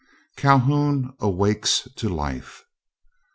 [0.35, 2.63] CALHOUN AWAKES TO LIFE.